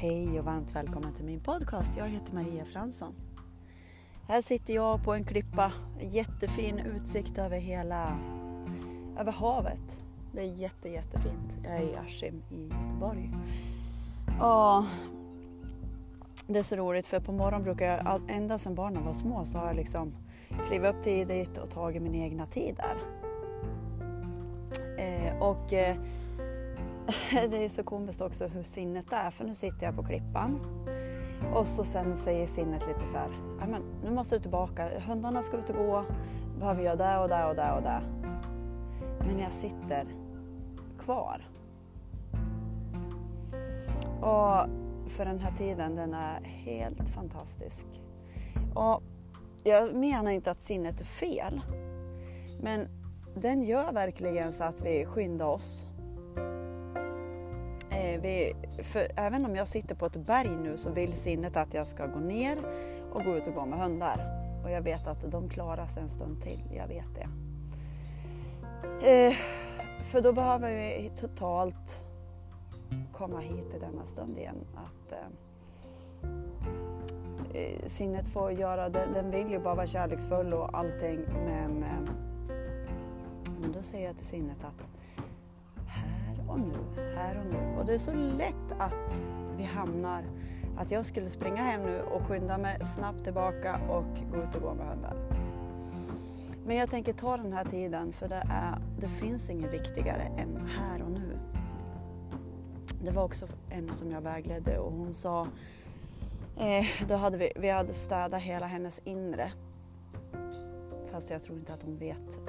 [0.00, 1.96] Hej och varmt välkommen till min podcast.
[1.96, 3.14] Jag heter Maria Fransson.
[4.28, 8.18] Här sitter jag på en klippa, jättefin utsikt över hela,
[9.18, 10.02] över havet.
[10.32, 11.56] Det är jätte, jättefint.
[11.64, 13.30] Jag är i Askim i Göteborg.
[14.26, 14.84] Och
[16.46, 19.58] det är så roligt för på morgonen brukar jag, ända sedan barnen var små så
[19.58, 20.14] har jag liksom
[20.68, 22.98] klivit upp tidigt och tagit min egna tid där.
[24.98, 25.96] Eh, och eh,
[27.50, 30.60] det är så komiskt också hur sinnet är för nu sitter jag på klippan
[31.54, 33.30] och så sen säger sinnet lite så här,
[33.66, 36.04] men nu måste du tillbaka, hundarna ska ut och gå,
[36.58, 38.02] behöver göra det och det och det och det.
[39.18, 40.06] Men jag sitter
[40.98, 41.46] kvar.
[44.20, 44.68] Och
[45.10, 47.86] för den här tiden, den är helt fantastisk.
[48.74, 49.02] Och
[49.64, 51.60] jag menar inte att sinnet är fel,
[52.60, 52.88] men
[53.34, 55.86] den gör verkligen så att vi skyndar oss
[57.98, 61.74] Eh, vi, för även om jag sitter på ett berg nu så vill sinnet att
[61.74, 62.58] jag ska gå ner
[63.12, 64.20] och gå ut och gå med hundar.
[64.64, 67.28] Och jag vet att de klarar sig en stund till, jag vet det.
[69.10, 69.34] Eh,
[70.04, 72.04] för då behöver vi totalt
[73.12, 74.66] komma hit i denna stund igen.
[74.74, 75.18] Att eh,
[77.60, 82.12] eh sinnet får göra det, den vill ju bara vara kärleksfull och allting men, eh,
[83.60, 84.88] men då säger jag till sinnet att
[85.86, 87.67] här och nu, här och nu.
[87.88, 89.22] Det är så lätt att
[89.56, 90.22] vi hamnar
[90.76, 94.62] att jag skulle springa hem nu och skynda mig snabbt tillbaka och gå ut och
[94.62, 95.16] gå med hundar.
[96.66, 100.68] Men jag tänker ta den här tiden för det, är, det finns inget viktigare än
[100.78, 101.38] här och nu.
[103.04, 105.46] Det var också en som jag vägledde och hon sa,
[106.56, 109.52] eh, då hade vi, vi hade städat hela hennes inre.
[111.12, 112.40] Fast jag tror inte att hon vet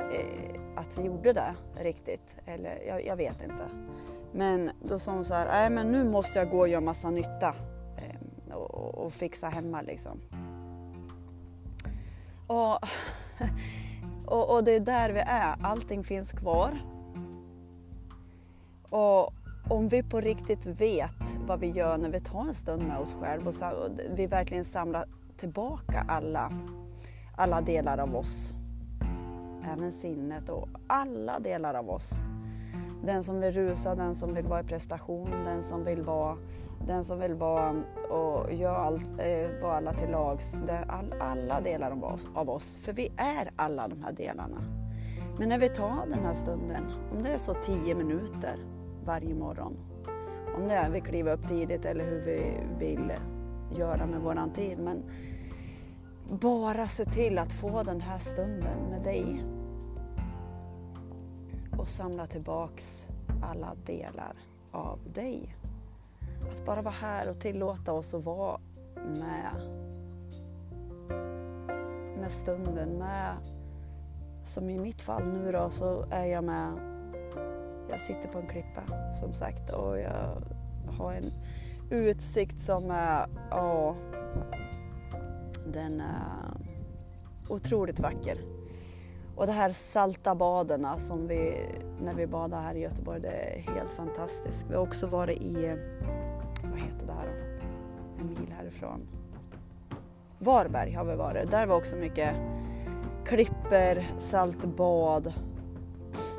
[0.00, 2.36] eh, att vi gjorde det riktigt.
[2.46, 3.64] Eller jag, jag, vet inte.
[4.32, 7.10] Men då sa hon så här, nej men nu måste jag gå och göra massa
[7.10, 7.54] nytta
[7.96, 10.20] ehm, och, och, fixa hemma liksom.
[12.46, 12.78] Och,
[14.26, 16.78] och, och, det är där vi är, allting finns kvar.
[18.90, 19.32] Och
[19.70, 23.14] om vi på riktigt vet vad vi gör när vi tar en stund med oss
[23.20, 25.04] själva och vi verkligen samlar
[25.36, 26.52] tillbaka alla,
[27.36, 28.54] alla delar av oss
[29.64, 32.12] även sinnet och alla delar av oss.
[33.04, 36.36] Den som vill rusa, den som vill vara i prestation, den som vill vara
[36.86, 40.54] den som vill vara och göra allt, eh, vara alla till lags.
[40.88, 44.64] All, alla delar av oss, av oss, för vi är alla de här delarna.
[45.38, 48.56] Men när vi tar den här stunden, om det är så tio minuter
[49.04, 49.76] varje morgon,
[50.56, 53.12] om det är vi kliver upp tidigt eller hur vi vill
[53.78, 55.02] göra med våran tid, men
[56.40, 59.44] bara se till att få den här stunden med dig
[61.82, 63.06] och samla tillbaks
[63.42, 64.34] alla delar
[64.70, 65.56] av dig.
[66.52, 68.60] Att bara vara här och tillåta oss att vara
[68.96, 69.52] med.
[72.20, 73.36] Med stunden, med
[74.44, 76.72] som i mitt fall nu då så är jag med.
[77.90, 80.42] Jag sitter på en klippa som sagt och jag
[80.98, 81.32] har en
[81.90, 83.96] utsikt som är, ja,
[85.66, 86.56] den är
[87.48, 88.61] otroligt vacker.
[89.36, 91.66] Och det här salta baderna som vi,
[92.00, 94.66] när vi badar här i Göteborg, det är helt fantastiskt.
[94.68, 95.76] Vi har också varit i,
[96.62, 97.62] vad heter det här då?
[98.20, 99.00] En mil härifrån.
[100.38, 101.50] Varberg har vi varit.
[101.50, 102.34] Där var också mycket
[103.24, 105.32] klipper, saltbad.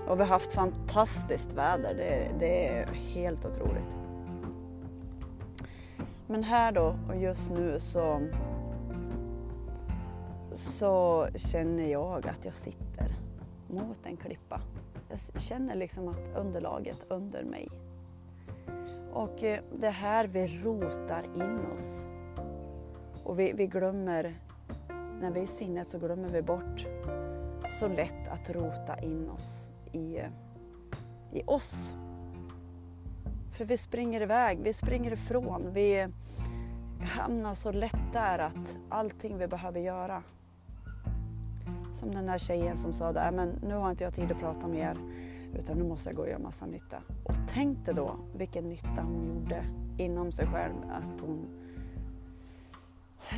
[0.08, 1.94] Och vi har haft fantastiskt väder.
[1.94, 3.96] Det, det är helt otroligt.
[6.28, 8.22] Men här då och just nu så
[10.54, 13.16] så känner jag att jag sitter
[13.68, 14.62] mot en klippa.
[15.10, 17.70] Jag känner liksom att underlaget under mig.
[19.14, 22.08] Och eh, det här vi rotar in oss.
[23.24, 24.36] Och vi, vi glömmer,
[25.22, 26.86] när vi är i sinnet så glömmer vi bort
[27.80, 30.20] så lätt att rota in oss i,
[31.32, 31.96] i oss.
[33.52, 36.08] För vi springer iväg, vi springer ifrån, vi
[37.02, 40.24] hamnar så lätt där att allting vi behöver göra
[42.04, 44.68] som den där tjejen som sa där, men nu har inte jag tid att prata
[44.68, 44.98] med er
[45.54, 46.98] utan nu måste jag gå och göra massa nytta.
[47.24, 49.66] Och tänk dig då vilken nytta hon gjorde
[49.98, 51.48] inom sig själv, att hon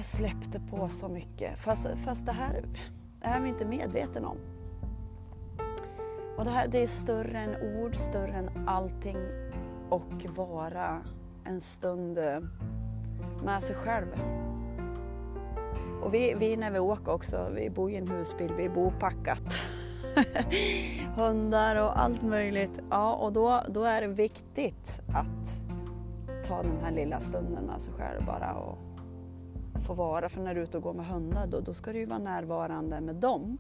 [0.03, 1.59] släppte på så mycket.
[1.59, 2.65] Fast, fast det här
[3.21, 4.37] är vi inte medvetna om.
[6.37, 9.17] Och det här det är större än ord, större än allting
[9.89, 11.01] och vara
[11.43, 12.19] en stund
[13.43, 14.07] med sig själv.
[16.05, 19.57] Och vi, vi när vi åker också, vi bor i en husbil, vi bor packat.
[21.15, 22.79] Hundar och allt möjligt.
[22.89, 25.61] Ja, och då, då är det viktigt att
[26.47, 28.77] ta den här lilla stunden med sig själv bara och
[29.85, 30.29] få vara.
[30.29, 32.19] För när du är ute och går med hundar då, då ska du ju vara
[32.19, 33.57] närvarande med dem.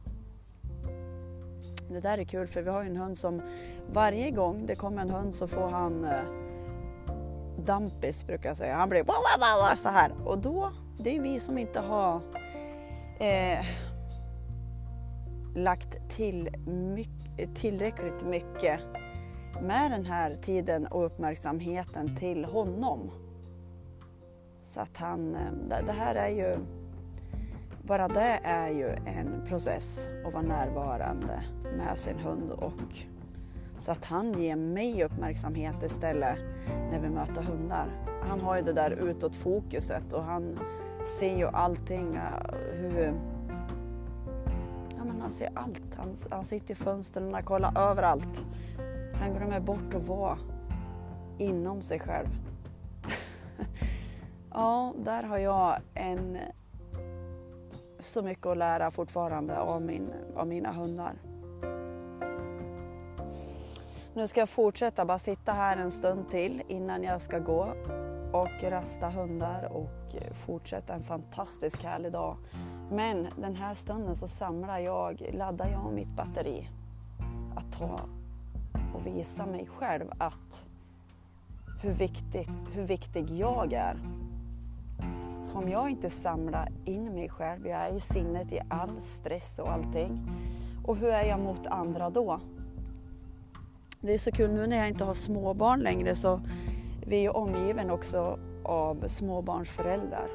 [1.89, 3.41] Det där är kul för vi har ju en hund som
[3.93, 6.19] varje gång det kommer en hund så får han eh,
[7.65, 8.75] dampis brukar jag säga.
[8.75, 9.03] Han blir
[9.75, 12.21] så här och då, det är vi som inte har
[13.19, 13.65] eh,
[15.55, 18.79] lagt till mycket, tillräckligt mycket
[19.61, 23.11] med den här tiden och uppmärksamheten till honom.
[24.63, 26.57] Så att han, eh, det här är ju,
[27.83, 31.43] bara det är ju en process att vara närvarande
[31.77, 33.05] med sin hund och
[33.77, 36.37] så att han ger mig uppmärksamhet istället
[36.91, 37.87] när vi möter hundar.
[38.21, 40.59] Han har ju det där utåt-fokuset och han
[41.05, 43.21] ser ju allting, äh, hur...
[44.97, 45.95] Ja men han ser allt.
[45.97, 48.45] Han, han sitter i fönstren och kollar överallt.
[49.13, 50.37] Han glömmer bort att vara
[51.37, 52.27] inom sig själv.
[54.51, 56.37] ja, där har jag en
[57.99, 61.13] så mycket att lära fortfarande av, min, av mina hundar.
[64.13, 67.73] Nu ska jag fortsätta bara sitta här en stund till innan jag ska gå
[68.35, 72.37] och rasta hundar och fortsätta en fantastisk härlig dag.
[72.91, 76.69] Men den här stunden så samlar jag, laddar jag mitt batteri
[77.55, 77.99] att ta
[78.93, 80.65] och visa mig själv att
[81.81, 83.97] hur, viktigt, hur viktig jag är.
[85.51, 89.59] För om jag inte samlar in mig själv, jag är i sinnet i all stress
[89.59, 90.29] och allting.
[90.85, 92.39] Och hur är jag mot andra då?
[94.01, 96.39] Det är så kul nu när jag inte har småbarn längre så
[97.07, 100.27] vi är omgiven också av småbarnsföräldrar.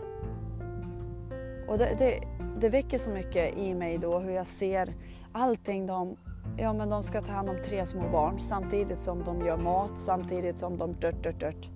[1.69, 2.20] Och det, det,
[2.61, 4.94] det väcker så mycket i mig då hur jag ser
[5.32, 6.17] allting de
[6.56, 9.93] Ja, men de ska ta hand om tre små barn samtidigt som de gör mat,
[9.96, 11.69] samtidigt som de dört, dört, dört.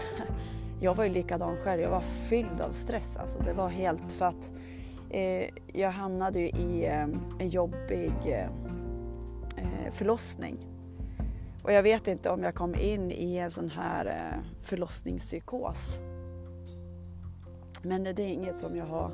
[0.80, 3.16] Jag var ju likadan själv, jag var fylld av stress.
[3.16, 4.52] Alltså, det var helt för att
[5.10, 7.02] eh, jag hamnade ju i eh,
[7.38, 8.44] en jobbig eh,
[9.56, 10.69] eh förlossning.
[11.62, 16.00] Och jag vet inte om jag kom in i en sån här eh, förlossningspsykos.
[17.82, 19.10] Men det är inget som jag har,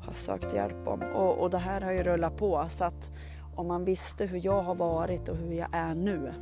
[0.00, 1.02] har sökt hjälp om.
[1.02, 3.10] Och, och det här har ju rullat på så att
[3.54, 6.32] om man visste hur jag har varit och hur jag är nu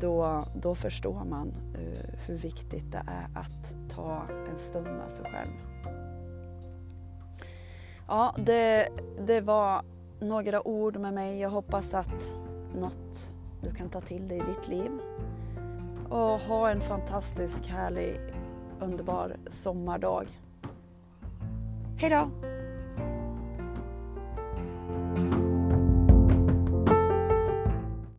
[0.00, 5.24] då, då förstår man uh, hur viktigt det är att ta en stund med sig
[5.24, 5.52] själv.
[8.08, 8.88] Ja, det,
[9.26, 9.82] det var
[10.20, 11.40] några ord med mig.
[11.40, 12.34] Jag hoppas att
[13.66, 14.90] du kan ta till dig i ditt liv.
[16.08, 18.20] Och ha en fantastisk, härlig,
[18.80, 20.26] underbar sommardag.
[21.98, 22.55] Hej då!